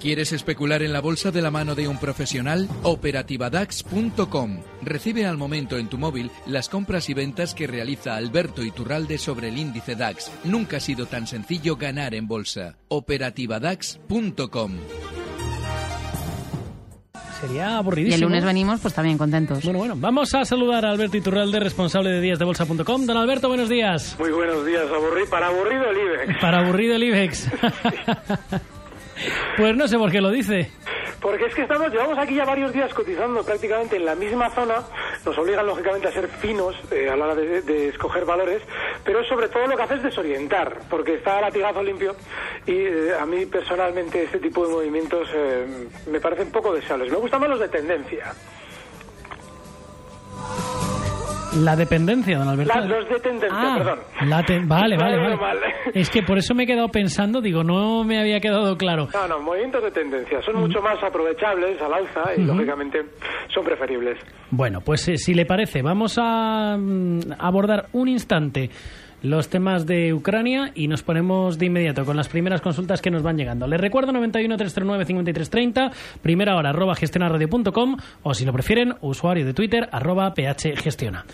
[0.00, 2.68] ¿Quieres especular en la bolsa de la mano de un profesional?
[2.84, 4.60] Operativadax.com.
[4.82, 9.48] Recibe al momento en tu móvil las compras y ventas que realiza Alberto Iturralde sobre
[9.48, 10.30] el índice DAX.
[10.44, 12.76] Nunca ha sido tan sencillo ganar en bolsa.
[12.88, 14.72] Operativadax.com.
[17.40, 18.14] Sería Y aburridísimo.
[18.14, 19.62] el lunes venimos, pues también contentos.
[19.64, 23.06] Bueno, bueno, vamos a saludar a Alberto Iturralde, responsable de díasdebolsa.com.
[23.06, 24.16] Don Alberto, buenos días.
[24.18, 26.40] Muy buenos días, aburri para aburrido el IBEX.
[26.40, 27.48] Para aburrido el IBEX.
[29.56, 30.70] pues no sé por qué lo dice.
[31.20, 34.76] Porque es que estamos, llevamos aquí ya varios días cotizando prácticamente en la misma zona,
[35.24, 38.62] nos obligan lógicamente a ser finos eh, a la hora de, de escoger valores,
[39.04, 42.14] pero sobre todo lo que hace es desorientar, porque está a latigazo limpio
[42.66, 47.10] y eh, a mí personalmente este tipo de movimientos eh, me parecen poco deseables.
[47.10, 48.32] Me gustan más los de tendencia.
[51.62, 52.74] La dependencia, don Alberto.
[52.78, 53.98] Las- los de tendencia, Ah, perdón.
[54.28, 55.60] la te- vale, vale, Vale.
[55.94, 59.08] Es que por eso me he quedado pensando, digo, no me había quedado claro.
[59.12, 63.02] No, no, movimientos de tendencia son mucho más aprovechables al alza y lógicamente
[63.54, 64.18] son preferibles.
[64.50, 68.70] Bueno, pues eh, si le parece, vamos a mm, abordar un instante
[69.22, 73.22] los temas de Ucrania y nos ponemos de inmediato con las primeras consultas que nos
[73.22, 73.66] van llegando.
[73.66, 79.54] Les recuerdo 91 339 5330, primera hora arroba gestionarradio.com o si lo prefieren, usuario de
[79.54, 81.24] Twitter arroba phgestiona.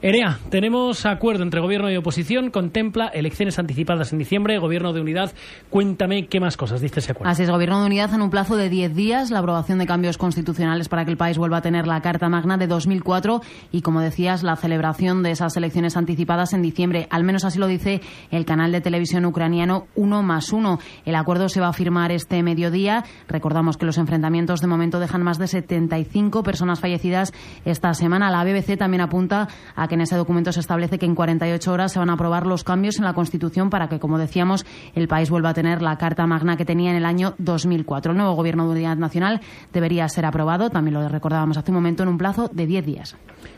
[0.00, 5.32] Erea, tenemos acuerdo entre gobierno y oposición, contempla elecciones anticipadas en diciembre, gobierno de unidad.
[5.70, 7.32] Cuéntame qué más cosas dice ese acuerdo.
[7.32, 10.16] Así es, Gobierno de Unidad en un plazo de 10 días la aprobación de cambios
[10.16, 14.00] constitucionales para que el país vuelva a tener la Carta Magna de 2004 y, como
[14.00, 17.08] decías, la celebración de esas elecciones anticipadas en diciembre.
[17.10, 20.78] Al menos así lo dice el canal de televisión ucraniano 1 más 1.
[21.06, 23.02] El acuerdo se va a firmar este mediodía.
[23.26, 27.32] Recordamos que los enfrentamientos de momento dejan más de 75 personas fallecidas
[27.64, 28.30] esta semana.
[28.30, 31.92] La BBC también apunta a que en ese documento se establece que en 48 horas
[31.92, 35.30] se van a aprobar los cambios en la Constitución para que, como decíamos, el país
[35.30, 38.12] vuelva a tener la Carta Magna que tenía en el año 2004.
[38.12, 39.40] El nuevo Gobierno de Unidad Nacional
[39.72, 43.16] debería ser aprobado, también lo recordábamos hace un momento, en un plazo de 10 días.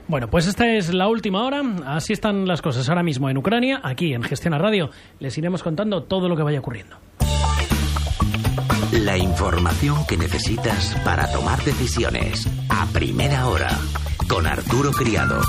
[0.09, 1.63] Bueno, pues esta es la última hora.
[1.87, 4.91] Así están las cosas ahora mismo en Ucrania, aquí en Gestiona Radio.
[5.19, 6.97] Les iremos contando todo lo que vaya ocurriendo.
[8.93, 12.49] La información que necesitas para tomar decisiones.
[12.69, 13.69] A primera hora.
[14.29, 15.41] Con Arturo Criado.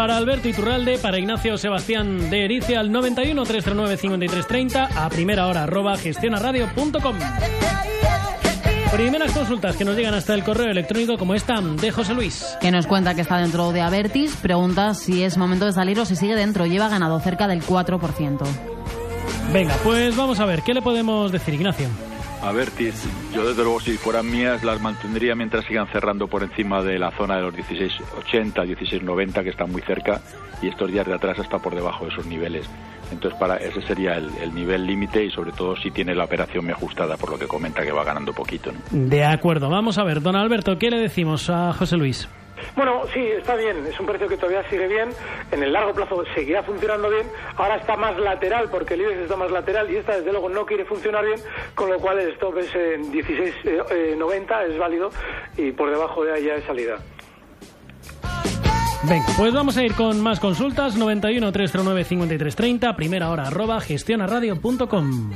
[0.00, 5.64] Para Alberto Iturralde, para Ignacio Sebastián de Erice al 91 339 5330 a primera hora
[5.64, 7.16] arroba gestionaradio.com.
[8.92, 12.46] Primeras consultas que nos llegan hasta el correo electrónico como esta de José Luis.
[12.62, 16.06] Que nos cuenta que está dentro de Avertis, pregunta si es momento de salir o
[16.06, 16.64] si sigue dentro.
[16.64, 18.38] Lleva ganado cerca del 4%.
[19.52, 21.88] Venga, pues vamos a ver, ¿qué le podemos decir, Ignacio?
[22.42, 22.94] A ver, Tiz,
[23.34, 27.10] yo desde luego si fueran mías las mantendría mientras sigan cerrando por encima de la
[27.10, 30.22] zona de los 16.80, 16.90 que están muy cerca
[30.62, 32.66] y estos días de atrás hasta por debajo de esos niveles.
[33.12, 36.64] Entonces para ese sería el, el nivel límite y sobre todo si tiene la operación
[36.64, 38.72] muy ajustada por lo que comenta que va ganando poquito.
[38.90, 42.26] De acuerdo, vamos a ver, don Alberto, ¿qué le decimos a José Luis?
[42.76, 43.86] Bueno, sí, está bien.
[43.86, 45.10] Es un precio que todavía sigue bien.
[45.50, 47.26] En el largo plazo seguirá funcionando bien.
[47.56, 50.66] Ahora está más lateral porque el IBEX está más lateral y esta desde luego no
[50.66, 51.40] quiere funcionar bien,
[51.74, 55.10] con lo cual el stop es en 16.90, es válido
[55.56, 56.98] y por debajo de ahí ya es salida.
[59.02, 60.96] Venga, pues vamos a ir con más consultas.
[60.96, 65.30] 91 309 5330, primera hora arroba gestionaradio.com.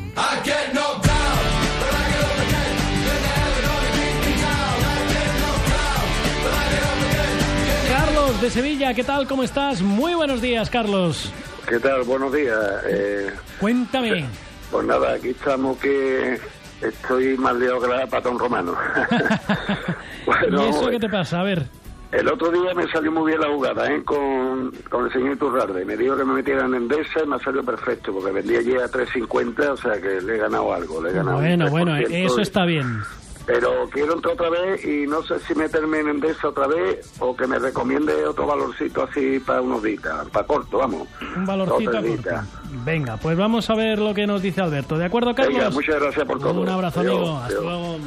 [8.45, 9.27] Carlos de Sevilla, ¿qué tal?
[9.27, 9.81] ¿Cómo estás?
[9.81, 11.33] Muy buenos días, Carlos.
[11.67, 12.03] ¿Qué tal?
[12.03, 12.59] Buenos días.
[12.87, 14.27] Eh, Cuéntame.
[14.71, 16.39] pues nada, aquí estamos que
[16.83, 18.75] estoy más liado que la patón romano.
[20.51, 21.41] ¿Y eso qué te pasa?
[21.41, 21.67] A ver.
[22.13, 24.05] el otro día me salió muy bien la jugada ¿eh?
[24.05, 25.83] con, con el señor Iturralde.
[25.87, 28.91] Me dijo que me metieran en Endesa y me salió perfecto, porque vendí allí a
[28.91, 31.03] 3.50, o sea que le he ganado algo.
[31.03, 32.09] Le he ganado Bueno, bueno, 3%.
[32.11, 33.01] eso está bien.
[33.47, 37.37] Pero quiero entrar otra vez y no sé si meterme en Endesa otra vez o
[37.37, 40.03] que me recomiende otro valorcito así para unos días,
[40.33, 41.07] para corto, vamos.
[41.37, 42.31] Un valorcito a corto.
[42.85, 44.97] Venga, pues vamos a ver lo que nos dice Alberto.
[44.97, 45.55] ¿De acuerdo, Carlos?
[45.59, 46.61] Venga, muchas gracias por todo.
[46.61, 47.37] Un abrazo, Adiós, amigo.
[47.37, 47.99] Hasta luego.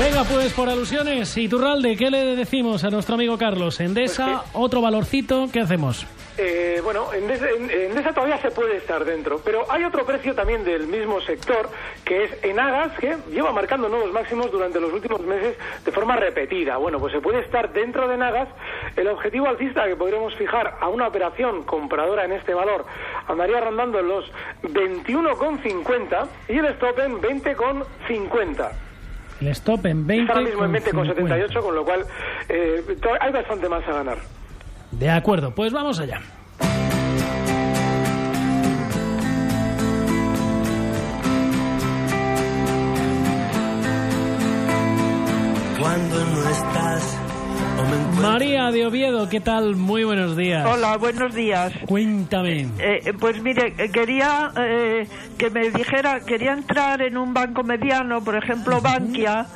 [0.00, 3.78] Venga, pues por alusiones, Iturralde, ¿qué le decimos a nuestro amigo Carlos?
[3.80, 6.06] Endesa, Pues otro valorcito, ¿qué hacemos?
[6.42, 10.86] Eh, bueno, en esa todavía se puede estar dentro, pero hay otro precio también del
[10.86, 11.68] mismo sector,
[12.02, 16.78] que es Enagas, que lleva marcando nuevos máximos durante los últimos meses de forma repetida.
[16.78, 18.48] Bueno, pues se puede estar dentro de Enagas.
[18.96, 22.86] El objetivo alcista que podríamos fijar a una operación compradora en este valor
[23.28, 24.24] andaría rondando en los
[24.62, 28.70] 21,50 y el stop en 20,50.
[29.42, 30.32] El stop en 20.
[30.32, 32.06] Ahora mismo en 20,78, con lo cual
[32.48, 32.82] eh,
[33.20, 34.39] hay bastante más a ganar.
[34.90, 36.20] De acuerdo, pues vamos allá.
[45.78, 47.20] Cuando no estás
[48.20, 49.76] María de Oviedo, ¿qué tal?
[49.76, 50.66] Muy buenos días.
[50.66, 51.72] Hola, buenos días.
[51.86, 52.68] Cuéntame.
[52.78, 54.52] Eh, eh, pues mire, eh, quería
[55.38, 59.46] que me dijera, quería entrar en un banco mediano, por ejemplo, Bankia,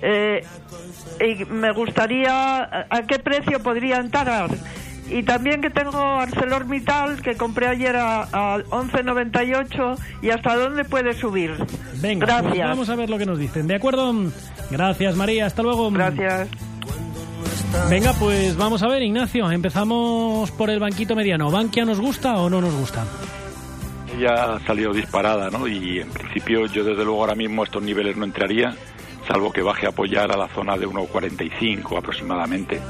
[0.00, 4.50] y me gustaría, ¿a qué precio podría entrar?
[5.10, 11.14] Y también que tengo ArcelorMittal que compré ayer a, a 11.98 y hasta dónde puede
[11.14, 11.54] subir.
[12.00, 13.66] Venga, pues vamos a ver lo que nos dicen.
[13.66, 14.14] ¿De acuerdo?
[14.70, 15.46] Gracias, María.
[15.46, 15.90] Hasta luego.
[15.90, 16.48] Gracias.
[17.88, 19.50] Venga, pues vamos a ver, Ignacio.
[19.50, 21.50] Empezamos por el banquito mediano.
[21.50, 23.04] ¿Bankia nos gusta o no nos gusta?
[24.20, 25.66] Ya ha salido disparada, ¿no?
[25.66, 28.74] Y en principio yo desde luego ahora mismo a estos niveles no entraría,
[29.28, 32.80] salvo que baje a apoyar a la zona de 1,45 aproximadamente.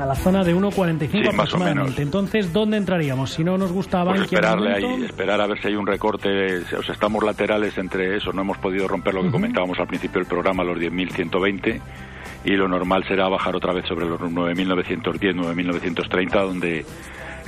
[0.00, 2.02] A la zona de 1,45 aproximadamente.
[2.02, 3.32] Entonces, ¿dónde entraríamos?
[3.32, 6.58] Si no nos gusta pues esperarle ahí, esperar a ver si hay un recorte.
[6.76, 8.32] O sea, estamos laterales entre eso.
[8.32, 11.80] No hemos podido romper lo que comentábamos al principio del programa, los 10.120
[12.44, 16.84] y lo normal será bajar otra vez sobre los 9.910, 9.930, donde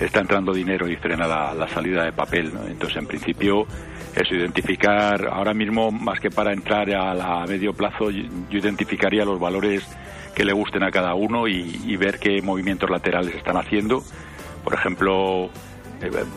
[0.00, 2.52] está entrando dinero y frena la, salida de papel.
[2.66, 3.66] Entonces, en principio,
[4.14, 9.38] eso, identificar, ahora mismo, más que para entrar a, la, medio plazo, yo, identificaría los
[9.38, 9.86] valores
[10.36, 14.02] que le gusten a cada uno y, ver qué movimientos laterales están haciendo.
[14.62, 15.48] Por ejemplo,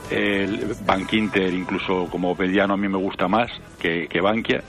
[0.10, 4.64] el Bank Inter, incluso como mediano, a mí me gusta más que, que Bankia.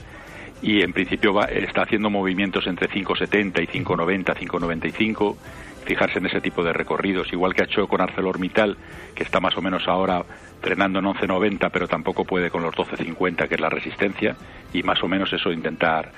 [0.61, 5.37] Y en principio va, está haciendo movimientos entre 5,70 y 5,90, 5,95,
[5.85, 8.75] fijarse en ese tipo de recorridos, igual que ha hecho con ArcelorMittal,
[9.15, 10.25] que está más o menos ahora
[10.61, 14.35] frenando en 11,90, pero tampoco puede con los 12,50, que es la resistencia,
[14.73, 16.11] y más o menos eso intentar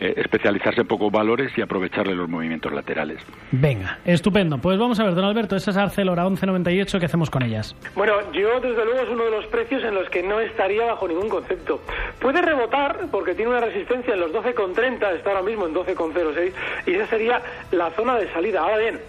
[0.00, 3.20] eh, especializarse en pocos valores y aprovecharle los movimientos laterales.
[3.52, 4.58] Venga, estupendo.
[4.58, 7.76] Pues vamos a ver, don Alberto, esas Arcelor a 11.98, ¿qué hacemos con ellas?
[7.94, 11.06] Bueno, yo desde luego es uno de los precios en los que no estaría bajo
[11.08, 11.80] ningún concepto.
[12.20, 16.52] Puede rebotar porque tiene una resistencia en los 12,30, está ahora mismo en 12,06
[16.86, 18.60] y esa sería la zona de salida.
[18.60, 19.00] Ahora bien,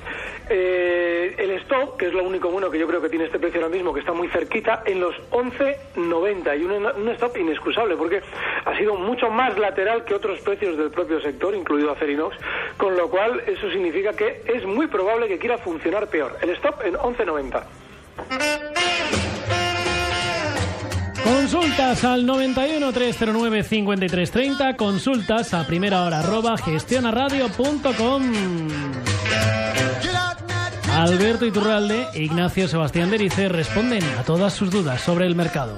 [0.49, 3.61] eh, el stop, que es lo único bueno que yo creo que tiene este precio
[3.61, 8.21] ahora mismo, que está muy cerquita, en los 11,90 y un, un stop inexcusable porque
[8.65, 12.37] ha sido mucho más lateral que otros precios del propio sector, incluido Acerinox,
[12.77, 16.37] con lo cual eso significa que es muy probable que quiera funcionar peor.
[16.41, 17.63] El stop en 11,90.
[21.23, 28.23] Consultas al 91 309 5330, consultas a primera hora arroba gestionaradio.com.
[30.95, 35.75] Alberto Iturralde e Ignacio Sebastián Derice responden a todas sus dudas sobre el mercado.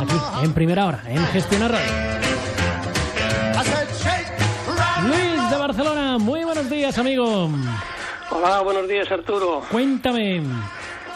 [0.00, 1.92] Aquí, en primera hora, en Gestiona Radio.
[5.06, 7.48] Luis de Barcelona, muy buenos días, amigo.
[8.30, 9.62] Hola, buenos días, Arturo.
[9.70, 10.42] Cuéntame.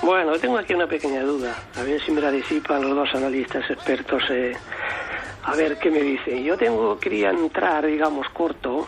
[0.00, 1.56] Bueno, tengo aquí una pequeña duda.
[1.76, 4.22] A ver si me la disipan los dos analistas expertos.
[4.30, 4.52] Eh,
[5.42, 6.44] a ver qué me dicen.
[6.44, 8.86] Yo tengo, quería entrar, digamos, corto,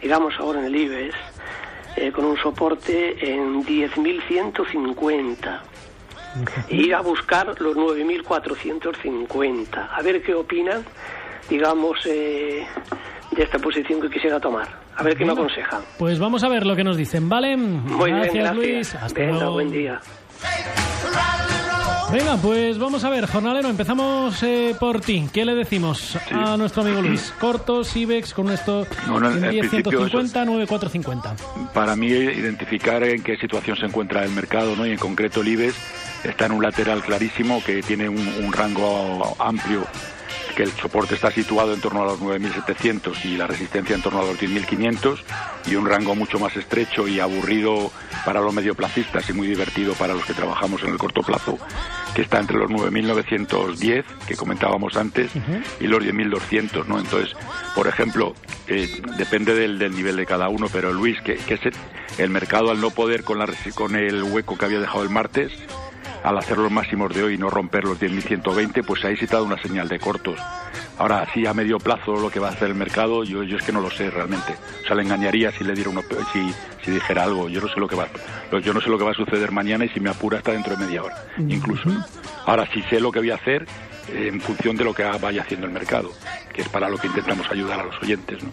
[0.00, 1.16] digamos ahora en el IBEX,
[1.96, 5.60] eh, con un soporte en 10.150
[6.68, 9.88] ir a buscar los 9.450.
[9.90, 10.84] A ver qué opinan,
[11.48, 12.64] digamos, eh,
[13.30, 14.68] de esta posición que quisiera tomar.
[14.96, 15.80] A ver qué me aconsejan.
[15.98, 17.56] Pues vamos a ver lo que nos dicen, ¿vale?
[17.56, 18.56] Muy gracias, bien, gracias.
[18.56, 18.94] Luis.
[18.94, 20.00] Hasta buen día.
[22.12, 25.28] Venga, pues vamos a ver, jornalero, empezamos eh, por ti.
[25.32, 27.34] ¿Qué le decimos a nuestro amigo Luis?
[27.40, 31.36] Cortos, IBEX, con esto bueno, en 150, 9450.
[31.74, 34.86] Para mí, identificar en qué situación se encuentra el mercado, ¿no?
[34.86, 35.74] y en concreto el IBEX
[36.22, 39.84] está en un lateral clarísimo que tiene un, rango amplio
[40.56, 44.20] que el soporte está situado en torno a los 9.700 y la resistencia en torno
[44.20, 45.18] a los 10.500
[45.66, 47.92] y un rango mucho más estrecho y aburrido
[48.24, 51.58] para los medioplacistas y muy divertido para los que trabajamos en el corto plazo,
[52.14, 55.30] que está entre los 9.910 que comentábamos antes
[55.78, 56.98] y los 10.200, ¿no?
[56.98, 57.36] Entonces,
[57.74, 58.34] por ejemplo,
[58.66, 61.60] eh, depende del, nivel de cada uno, pero Luis, que, que es
[62.18, 65.52] el, mercado al no poder con, la, con el hueco que había dejado el martes,
[66.26, 69.34] al hacer los máximos de hoy y no romper los 10.120, pues ahí sí te
[69.34, 70.40] ha dado una señal de cortos.
[70.98, 73.62] Ahora, así a medio plazo lo que va a hacer el mercado, yo, yo es
[73.62, 74.56] que no lo sé realmente.
[74.82, 76.02] O sea, le engañaría si le diera uno,
[76.32, 76.52] si,
[76.84, 77.48] si dijera algo.
[77.48, 78.08] Yo no sé lo que va,
[78.60, 80.74] yo no sé lo que va a suceder mañana y si me apura hasta dentro
[80.74, 81.88] de media hora, incluso.
[82.44, 83.64] Ahora sí sé lo que voy a hacer
[84.12, 86.10] en función de lo que vaya haciendo el mercado,
[86.52, 88.42] que es para lo que intentamos ayudar a los oyentes.
[88.42, 88.50] ¿no?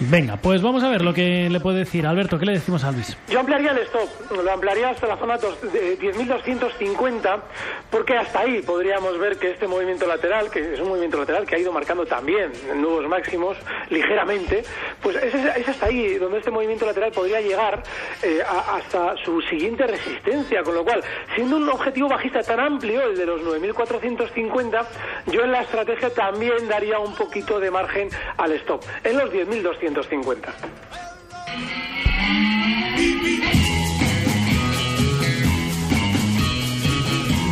[0.00, 2.38] Venga, pues vamos a ver lo que le puede decir Alberto.
[2.38, 3.16] ¿Qué le decimos a Luis?
[3.28, 7.42] Yo ampliaría el stop, lo ampliaría hasta la zona dos- de 10.250,
[7.90, 11.56] porque hasta ahí podríamos ver que este movimiento lateral, que es un movimiento lateral que
[11.56, 13.56] ha ido marcando también nuevos máximos
[13.90, 14.64] ligeramente,
[15.02, 17.82] pues es, es hasta ahí donde este movimiento lateral podría llegar
[18.22, 21.02] eh, a- hasta su siguiente resistencia, con lo cual,
[21.34, 24.84] siendo un objetivo bajista tan amplio, el de los 9.450,
[25.26, 30.52] yo en la estrategia también daría un poquito de margen al stop, en los 10.250.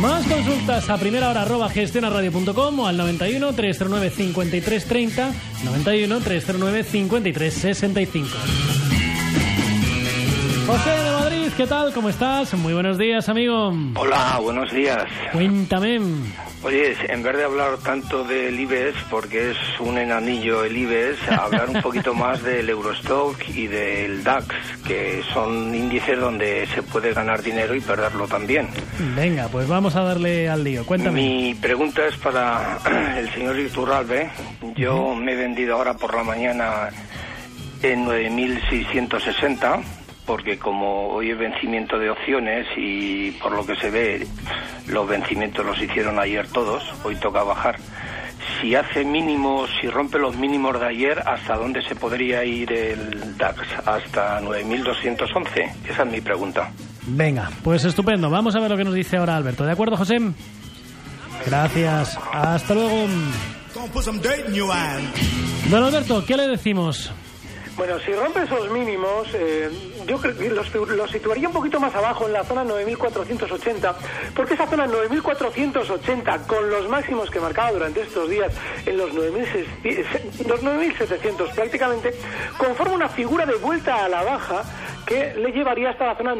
[0.03, 5.31] Más consultas a primera hora arroba gestionaradio.com o al 91 309 53 30
[5.63, 8.27] 91 309 53 65.
[10.67, 11.93] José de Madrid, ¿qué tal?
[11.93, 12.53] ¿Cómo estás?
[12.55, 13.73] Muy buenos días, amigo.
[13.95, 15.05] Hola, buenos días.
[15.31, 16.01] Cuéntame.
[16.63, 21.69] Oye, en vez de hablar tanto del IBEX, porque es un enanillo el IBEX, hablar
[21.69, 24.47] un poquito más del Eurostock y del DAX,
[24.87, 28.69] que son índices donde se puede ganar dinero y perderlo también.
[29.15, 30.85] Venga, pues vamos a darle al lío.
[30.85, 31.21] Cuéntame.
[31.21, 32.79] Mi pregunta es para
[33.17, 34.29] el señor Iturralbe.
[34.75, 36.89] Yo me he vendido ahora por la mañana
[37.81, 44.27] en 9.660 porque como hoy es vencimiento de opciones y por lo que se ve
[44.87, 47.77] los vencimientos los hicieron ayer todos, hoy toca bajar.
[48.59, 53.37] Si hace mínimos, si rompe los mínimos de ayer, ¿hasta dónde se podría ir el
[53.37, 53.59] DAX?
[53.85, 55.71] ¿Hasta 9.211?
[55.89, 56.71] Esa es mi pregunta.
[57.05, 58.29] Venga, pues estupendo.
[58.29, 59.65] Vamos a ver lo que nos dice ahora Alberto.
[59.65, 60.17] ¿De acuerdo, José?
[61.45, 62.17] Gracias.
[62.31, 63.07] Hasta luego.
[65.69, 67.11] Don Alberto, ¿qué le decimos?
[67.75, 69.67] Bueno, si rompe esos mínimos, eh,
[70.05, 73.95] yo creo los, los situaría un poquito más abajo en la zona 9480,
[74.35, 78.53] porque esa zona 9480, con los máximos que marcaba durante estos días
[78.85, 82.13] en los 9600 los 9700 prácticamente,
[82.57, 84.63] conforma una figura de vuelta a la baja
[85.07, 86.35] que le llevaría hasta la zona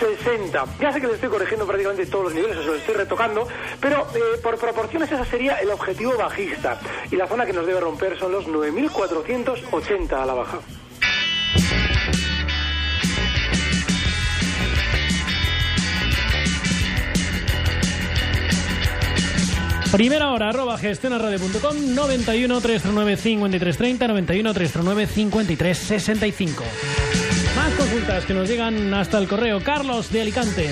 [0.00, 0.64] 9260.
[0.80, 3.46] Ya sé que le estoy corrigiendo prácticamente todos los niveles, eso lo estoy retocando,
[3.80, 6.80] pero eh, por proporciones ese sería el objetivo bajista.
[7.10, 10.58] Y la zona que nos debe romper son los 9480 a la baja.
[19.92, 26.64] Primera hora, arroba gestionaradio.com, 91 309 53 30, 91 309 53 65.
[27.70, 29.62] Más consultas que nos llegan hasta el correo.
[29.62, 30.70] Carlos de Alicante.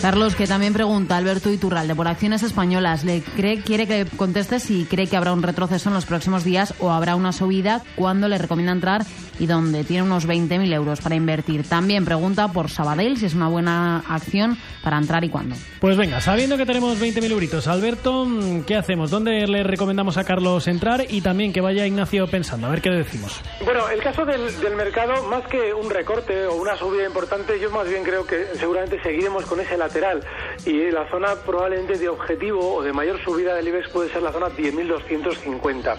[0.00, 4.84] Carlos, que también pregunta, Alberto Iturralde, por acciones españolas, le cree, quiere que conteste si
[4.84, 8.38] cree que habrá un retroceso en los próximos días o habrá una subida, cuándo le
[8.38, 9.04] recomienda entrar
[9.38, 11.68] y dónde tiene unos 20.000 euros para invertir.
[11.68, 15.54] También pregunta por Sabadell, si es una buena acción para entrar y cuándo.
[15.80, 18.26] Pues venga, sabiendo que tenemos 20.000 euritos, Alberto,
[18.66, 19.10] ¿qué hacemos?
[19.10, 21.04] ¿Dónde le recomendamos a Carlos entrar?
[21.08, 23.40] Y también que vaya Ignacio pensando, a ver qué le decimos.
[23.64, 27.70] Bueno, el caso del, del mercado, más que un recorte o una subida importante, yo
[27.70, 30.22] más bien creo que seguramente seguiremos con ese lateral
[30.64, 34.32] y la zona probablemente de objetivo o de mayor subida del IBEX puede ser la
[34.32, 35.98] zona 10.250.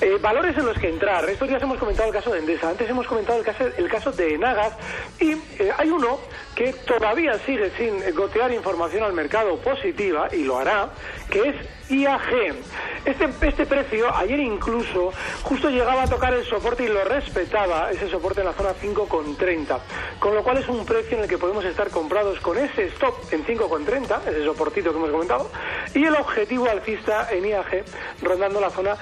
[0.00, 1.28] Eh, valores en los que entrar.
[1.28, 4.12] Estos días hemos comentado el caso de Endesa, antes hemos comentado el caso, el caso
[4.12, 4.72] de Enagas
[5.18, 6.20] y eh, hay uno
[6.54, 10.90] que todavía sigue sin gotear información al mercado positiva y lo hará,
[11.28, 11.56] que es
[11.90, 12.54] IAG.
[13.04, 15.12] Este, este precio ayer incluso
[15.42, 19.78] justo llegaba a tocar el soporte y lo respetaba, ese soporte en la zona 5,30,
[20.18, 23.14] con lo cual es un precio en el que podemos estar comprados con ese stop
[23.32, 25.50] en 5,30, ese soportito que hemos comentado,
[25.94, 27.84] y el objetivo alcista en IAG
[28.22, 28.96] rondando la zona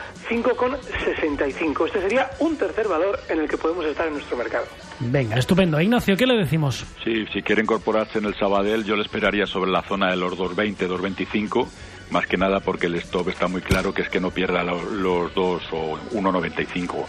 [0.86, 1.86] 5,65.
[1.86, 4.66] Este sería un tercer valor en el que podemos estar en nuestro mercado.
[5.00, 5.80] Venga, estupendo.
[5.80, 6.84] Ignacio, ¿qué le decimos?
[7.04, 10.30] Sí, si quiere incorporarse en el Sabadell, yo le esperaría sobre la zona de los
[10.36, 11.68] 220, 225,
[12.10, 14.82] más que nada porque el stop está muy claro que es que no pierda lo-
[14.90, 17.06] los 2 o 1,95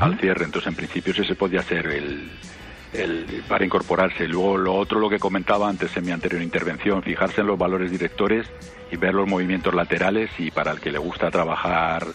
[0.00, 0.44] al cierre.
[0.44, 2.30] Entonces, en principio, ese podría ser el,
[2.92, 4.26] el para incorporarse.
[4.28, 7.90] Luego, lo otro, lo que comentaba antes en mi anterior intervención, fijarse en los valores
[7.90, 8.46] directores
[8.90, 12.06] y ver los movimientos laterales y para el que le gusta trabajar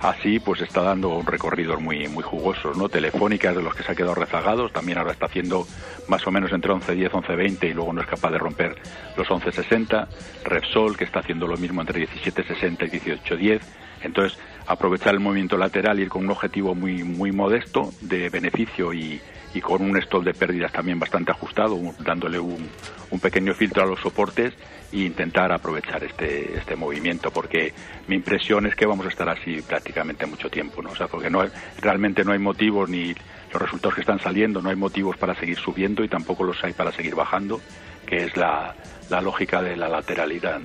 [0.00, 2.88] así, pues está dando un recorrido muy muy jugosos, ¿no?
[2.88, 5.66] Telefónica es de los que se ha quedado rezagados, también ahora está haciendo
[6.08, 8.76] más o menos entre 11.10, 11.20 y luego no es capaz de romper
[9.16, 10.08] los 11.60.
[10.44, 13.60] Repsol, que está haciendo lo mismo entre 17.60 y 18.10.
[14.02, 19.20] Entonces, aprovechar el movimiento lateral ir con un objetivo muy, muy modesto de beneficio y,
[19.62, 22.68] con un stop de pérdidas también bastante ajustado, dándole un,
[23.10, 24.54] un pequeño filtro a los soportes
[24.92, 27.72] e intentar aprovechar este, este movimiento, porque
[28.06, 30.90] mi impresión es que vamos a estar así prácticamente mucho tiempo, ¿no?
[30.90, 31.44] O sea, porque no,
[31.80, 33.14] realmente no hay motivos ni
[33.52, 36.72] los resultados que están saliendo, no hay motivos para seguir subiendo y tampoco los hay
[36.72, 37.60] para seguir bajando,
[38.06, 38.74] que es la,
[39.08, 40.60] la lógica de la lateralidad.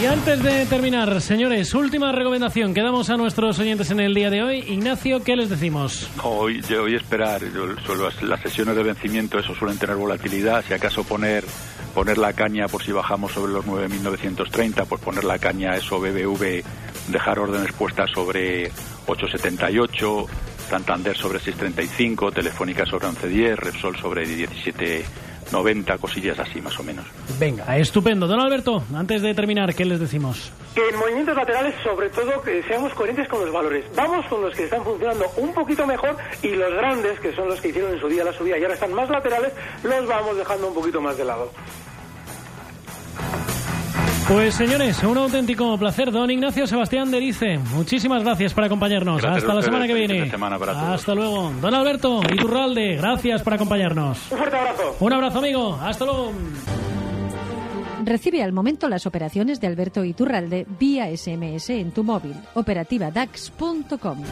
[0.00, 4.30] Y antes de terminar, señores, última recomendación que damos a nuestros oyentes en el día
[4.30, 4.58] de hoy.
[4.68, 6.08] Ignacio, ¿qué les decimos?
[6.22, 7.40] Hoy, de hoy esperar,
[7.84, 11.44] solo las sesiones de vencimiento, eso suelen tener volatilidad, si acaso poner
[11.94, 16.62] poner la caña por si bajamos sobre los 9.930, pues poner la caña eso BBV,
[17.08, 18.70] dejar órdenes puestas sobre
[19.06, 20.26] 878,
[20.70, 25.04] Santander sobre 635, Telefónica sobre 1110, Repsol sobre 17
[25.52, 27.04] 90 cosillas así más o menos.
[27.38, 28.26] Venga, estupendo.
[28.26, 30.52] Don Alberto, antes de terminar, ¿qué les decimos?
[30.74, 33.84] Que en movimientos laterales, sobre todo, que seamos coherentes con los valores.
[33.96, 37.60] Vamos con los que están funcionando un poquito mejor y los grandes, que son los
[37.60, 39.52] que hicieron en su día la subida y ahora están más laterales,
[39.82, 41.50] los vamos dejando un poquito más de lado.
[44.28, 46.10] Pues señores, un auténtico placer.
[46.10, 49.24] Don Ignacio Sebastián de Dice, muchísimas gracias por acompañarnos.
[49.24, 50.30] Hasta la semana que viene.
[50.92, 51.50] Hasta luego.
[51.62, 54.18] Don Alberto Iturralde, gracias por acompañarnos.
[54.30, 54.96] Un fuerte abrazo.
[55.00, 55.78] Un abrazo, amigo.
[55.80, 56.32] Hasta luego.
[58.04, 62.34] Recibe al momento las operaciones de Alberto Iturralde vía SMS en tu móvil.
[62.52, 64.22] Operativa DAX.com.